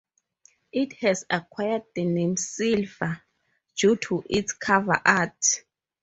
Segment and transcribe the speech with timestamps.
[0.71, 3.21] It has acquired the name "Silver"
[3.75, 5.63] due to its cover art.